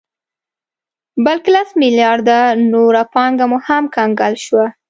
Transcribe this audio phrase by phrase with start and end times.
[1.25, 2.37] بلکې لس مليارده
[2.73, 4.65] نوره پانګه مو هم کنګل شوه